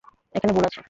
এখানে 0.35 0.51
ভুল 0.53 0.65
আছে। 0.65 0.79